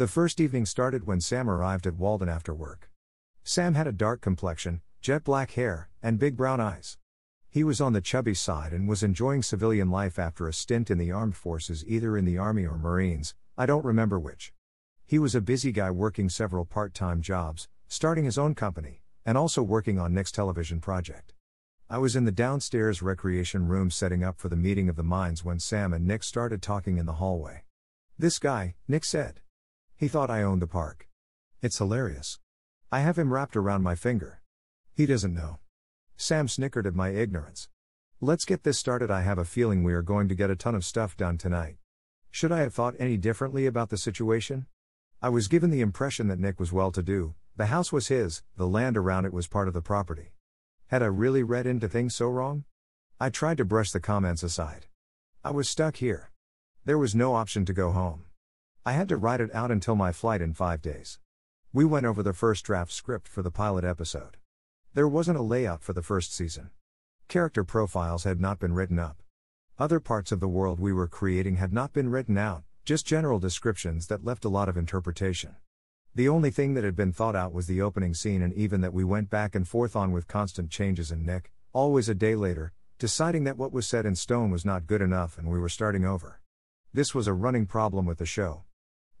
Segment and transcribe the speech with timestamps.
[0.00, 2.90] The first evening started when Sam arrived at Walden after work.
[3.44, 6.96] Sam had a dark complexion, jet black hair, and big brown eyes.
[7.50, 10.96] He was on the chubby side and was enjoying civilian life after a stint in
[10.96, 14.54] the armed forces, either in the Army or Marines, I don't remember which.
[15.04, 19.36] He was a busy guy working several part time jobs, starting his own company, and
[19.36, 21.34] also working on Nick's television project.
[21.90, 25.44] I was in the downstairs recreation room setting up for the meeting of the minds
[25.44, 27.64] when Sam and Nick started talking in the hallway.
[28.18, 29.42] This guy, Nick said.
[30.00, 31.06] He thought I owned the park.
[31.60, 32.38] It's hilarious.
[32.90, 34.40] I have him wrapped around my finger.
[34.94, 35.58] He doesn't know.
[36.16, 37.68] Sam snickered at my ignorance.
[38.18, 39.10] Let's get this started.
[39.10, 41.76] I have a feeling we are going to get a ton of stuff done tonight.
[42.30, 44.64] Should I have thought any differently about the situation?
[45.20, 48.42] I was given the impression that Nick was well to do, the house was his,
[48.56, 50.32] the land around it was part of the property.
[50.86, 52.64] Had I really read into things so wrong?
[53.20, 54.86] I tried to brush the comments aside.
[55.44, 56.30] I was stuck here.
[56.86, 58.24] There was no option to go home.
[58.86, 61.18] I had to write it out until my flight in five days.
[61.70, 64.38] We went over the first draft script for the pilot episode.
[64.94, 66.70] There wasn't a layout for the first season.
[67.28, 69.22] Character profiles had not been written up.
[69.78, 73.38] Other parts of the world we were creating had not been written out, just general
[73.38, 75.56] descriptions that left a lot of interpretation.
[76.14, 78.94] The only thing that had been thought out was the opening scene, and even that
[78.94, 82.72] we went back and forth on with constant changes in Nick, always a day later,
[82.98, 86.06] deciding that what was set in stone was not good enough and we were starting
[86.06, 86.40] over.
[86.94, 88.64] This was a running problem with the show.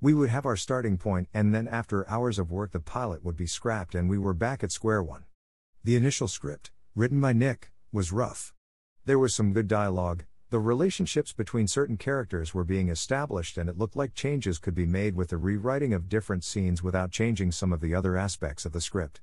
[0.02, 3.36] We would have our starting point, and then after hours of work, the pilot would
[3.36, 5.24] be scrapped and we were back at square one.
[5.84, 8.54] The initial script, written by Nick, was rough.
[9.04, 13.78] There was some good dialogue, the relationships between certain characters were being established, and it
[13.78, 17.72] looked like changes could be made with the rewriting of different scenes without changing some
[17.72, 19.20] of the other aspects of the script.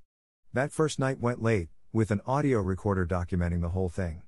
[0.54, 4.22] That first night went late, with an audio recorder documenting the whole thing.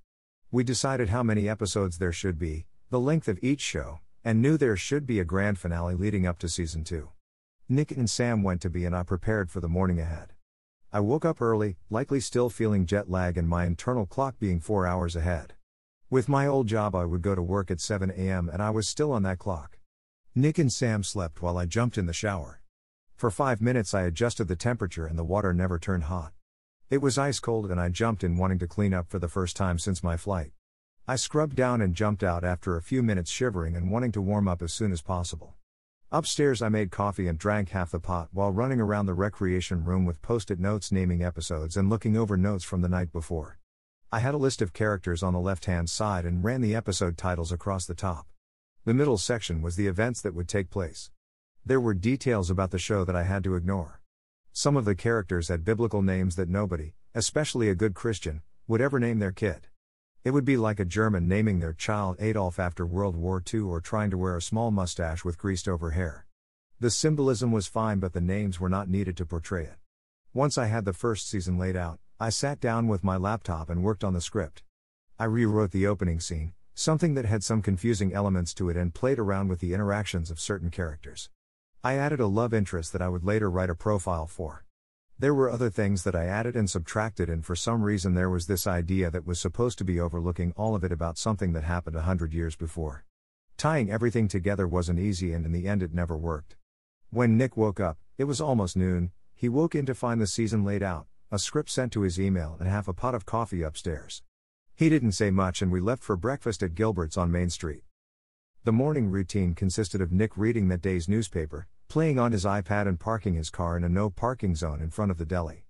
[0.52, 4.58] We decided how many episodes there should be, the length of each show, and knew
[4.58, 7.10] there should be a grand finale leading up to season 2.
[7.68, 10.34] Nick and Sam went to be, and I prepared for the morning ahead.
[10.94, 14.86] I woke up early, likely still feeling jet lag and my internal clock being four
[14.86, 15.56] hours ahead.
[16.12, 18.52] With my old job, I would go to work at 7 a.m.
[18.54, 19.80] and I was still on that clock.
[20.36, 22.62] Nick and Sam slept while I jumped in the shower.
[23.16, 26.34] For five minutes, I adjusted the temperature and the water never turned hot.
[26.92, 29.56] It was ice cold and I jumped in wanting to clean up for the first
[29.56, 30.52] time since my flight.
[31.10, 34.48] I scrubbed down and jumped out after a few minutes shivering and wanting to warm
[34.48, 35.56] up as soon as possible.
[36.12, 40.06] Upstairs, I made coffee and drank half the pot while running around the recreation room
[40.06, 43.58] with post it notes naming episodes and looking over notes from the night before.
[44.12, 47.18] I had a list of characters on the left hand side and ran the episode
[47.18, 48.28] titles across the top.
[48.86, 51.10] The middle section was the events that would take place.
[51.66, 54.00] There were details about the show that I had to ignore.
[54.54, 59.00] Some of the characters had biblical names that nobody, especially a good Christian, would ever
[59.00, 59.69] name their kid.
[60.22, 63.80] It would be like a German naming their child Adolf after World War II or
[63.80, 66.26] trying to wear a small mustache with greased over hair.
[66.78, 69.78] The symbolism was fine, but the names were not needed to portray it.
[70.34, 73.82] Once I had the first season laid out, I sat down with my laptop and
[73.82, 74.62] worked on the script.
[75.18, 79.20] I rewrote the opening scene, something that had some confusing elements to it, and played
[79.20, 81.30] around with the interactions of certain characters.
[81.82, 84.66] I added a love interest that I would later write a profile for.
[85.22, 88.48] There were other things that I added and subtracted, and for some reason, there was
[88.48, 91.98] this idea that was supposed to be overlooking all of it about something that happened
[91.98, 93.04] a hundred years before.
[93.58, 96.56] Tying everything together wasn't easy, and in the end, it never worked.
[97.10, 100.64] When Nick woke up, it was almost noon, he woke in to find the season
[100.64, 104.24] laid out, a script sent to his email, and half a pot of coffee upstairs.
[104.74, 107.84] He didn't say much, and we left for breakfast at Gilbert's on Main Street.
[108.64, 113.00] The morning routine consisted of Nick reading that day's newspaper, playing on his iPad, and
[113.00, 115.66] parking his car in a no parking zone in front of the deli.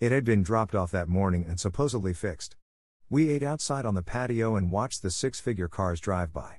[0.00, 2.56] It had been dropped off that morning and supposedly fixed.
[3.08, 6.56] We ate outside on the patio and watched the six figure cars drive by.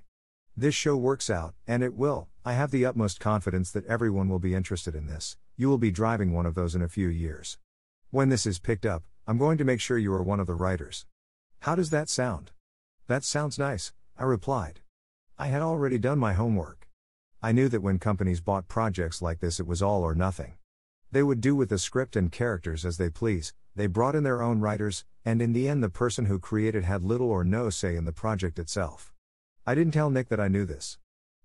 [0.56, 2.30] This show works out, and it will.
[2.46, 5.36] I have the utmost confidence that everyone will be interested in this.
[5.58, 7.58] You will be driving one of those in a few years.
[8.12, 10.56] When this is picked up, I'm going to make sure you are one of the
[10.56, 11.06] writers.
[11.60, 12.52] How does that sound?
[13.08, 14.80] That sounds nice, I replied.
[15.38, 16.81] I had already done my homework.
[17.44, 20.54] I knew that when companies bought projects like this, it was all or nothing.
[21.12, 24.44] They would do with the script and characters as they please, they brought in their
[24.44, 27.95] own writers, and in the end, the person who created had little or no say
[27.95, 29.12] in the project itself.
[29.66, 31.00] I didn't tell Nick that I knew this.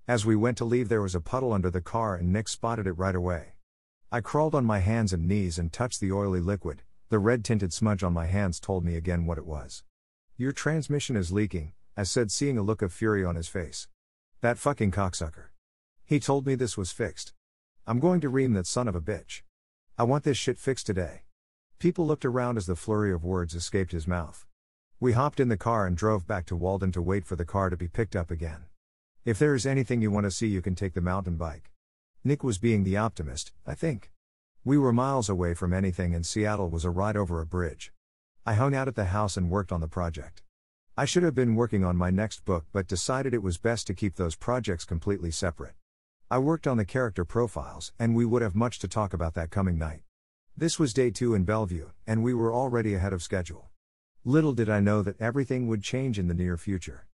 [0.06, 2.86] As we went to leave, there was a puddle under the car, and Nick spotted
[2.86, 3.54] it right away.
[4.12, 6.82] I crawled on my hands and knees and touched the oily liquid.
[7.08, 9.82] The red tinted smudge on my hands told me again what it was.
[10.36, 13.88] Your transmission is leaking, I said, seeing a look of fury on his face.
[14.42, 15.46] That fucking cocksucker.
[16.08, 17.32] He told me this was fixed.
[17.84, 19.42] I'm going to ream that son of a bitch.
[19.98, 21.22] I want this shit fixed today.
[21.80, 24.46] People looked around as the flurry of words escaped his mouth.
[25.00, 27.70] We hopped in the car and drove back to Walden to wait for the car
[27.70, 28.66] to be picked up again.
[29.24, 31.72] If there is anything you want to see, you can take the mountain bike.
[32.22, 34.12] Nick was being the optimist, I think.
[34.64, 37.92] We were miles away from anything, and Seattle was a ride over a bridge.
[38.46, 40.44] I hung out at the house and worked on the project.
[40.96, 43.94] I should have been working on my next book, but decided it was best to
[43.94, 45.74] keep those projects completely separate.
[46.28, 49.52] I worked on the character profiles, and we would have much to talk about that
[49.52, 50.00] coming night.
[50.56, 53.70] This was day two in Bellevue, and we were already ahead of schedule.
[54.24, 57.06] Little did I know that everything would change in the near future.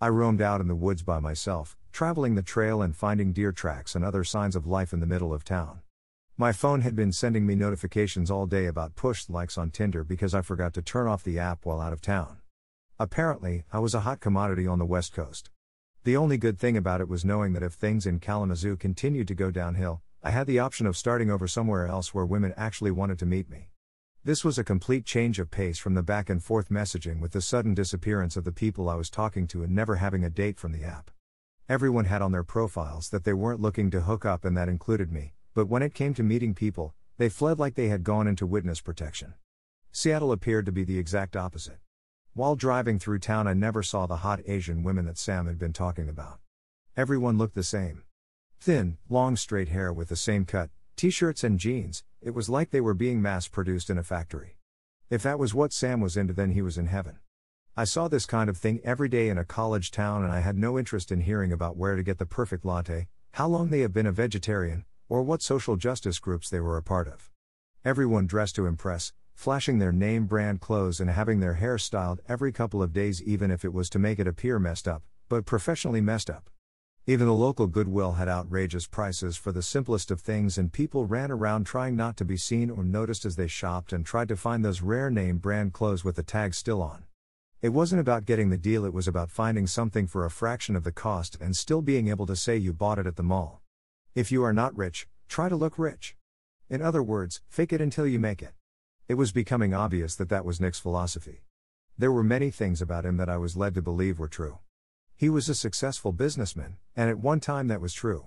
[0.00, 3.94] I roamed out in the woods by myself, traveling the trail and finding deer tracks
[3.94, 5.82] and other signs of life in the middle of town.
[6.36, 10.34] My phone had been sending me notifications all day about push likes on Tinder because
[10.34, 12.38] I forgot to turn off the app while out of town.
[12.98, 15.50] Apparently, I was a hot commodity on the West Coast.
[16.06, 19.34] The only good thing about it was knowing that if things in Kalamazoo continued to
[19.34, 23.18] go downhill, I had the option of starting over somewhere else where women actually wanted
[23.18, 23.70] to meet me.
[24.22, 27.40] This was a complete change of pace from the back and forth messaging with the
[27.40, 30.70] sudden disappearance of the people I was talking to and never having a date from
[30.70, 31.10] the app.
[31.68, 35.10] Everyone had on their profiles that they weren't looking to hook up, and that included
[35.10, 38.46] me, but when it came to meeting people, they fled like they had gone into
[38.46, 39.34] witness protection.
[39.90, 41.78] Seattle appeared to be the exact opposite.
[42.36, 45.72] While driving through town, I never saw the hot Asian women that Sam had been
[45.72, 46.38] talking about.
[46.94, 48.02] Everyone looked the same.
[48.60, 52.72] Thin, long, straight hair with the same cut, t shirts and jeans, it was like
[52.72, 54.58] they were being mass produced in a factory.
[55.08, 57.20] If that was what Sam was into, then he was in heaven.
[57.74, 60.58] I saw this kind of thing every day in a college town, and I had
[60.58, 63.94] no interest in hearing about where to get the perfect latte, how long they have
[63.94, 67.30] been a vegetarian, or what social justice groups they were a part of.
[67.82, 72.50] Everyone dressed to impress, flashing their name brand clothes and having their hair styled every
[72.50, 76.00] couple of days, even if it was to make it appear messed up, but professionally
[76.00, 76.48] messed up.
[77.06, 81.30] Even the local Goodwill had outrageous prices for the simplest of things, and people ran
[81.30, 84.64] around trying not to be seen or noticed as they shopped and tried to find
[84.64, 87.04] those rare name brand clothes with the tag still on.
[87.60, 90.82] It wasn't about getting the deal, it was about finding something for a fraction of
[90.82, 93.60] the cost and still being able to say you bought it at the mall.
[94.14, 96.16] If you are not rich, try to look rich.
[96.70, 98.54] In other words, fake it until you make it.
[99.08, 101.44] It was becoming obvious that that was Nick's philosophy.
[101.96, 104.58] There were many things about him that I was led to believe were true.
[105.14, 108.26] He was a successful businessman, and at one time that was true.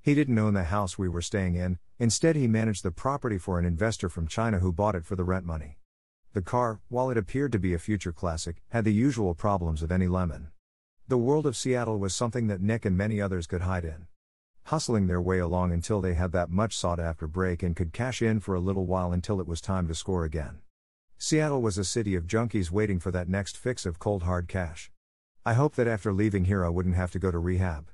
[0.00, 3.58] He didn't own the house we were staying in, instead, he managed the property for
[3.58, 5.78] an investor from China who bought it for the rent money.
[6.34, 9.90] The car, while it appeared to be a future classic, had the usual problems of
[9.90, 10.52] any lemon.
[11.08, 14.06] The world of Seattle was something that Nick and many others could hide in
[14.64, 18.20] hustling their way along until they had that much sought after break and could cash
[18.20, 20.58] in for a little while until it was time to score again.
[21.18, 24.90] Seattle was a city of junkies waiting for that next fix of cold hard cash.
[25.46, 27.92] I hope that after leaving here I wouldn't have to go to rehab.